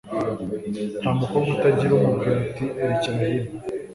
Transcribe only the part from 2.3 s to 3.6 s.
ati erecyera hino